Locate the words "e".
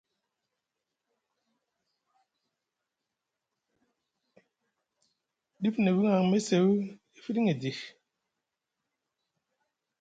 7.15-7.17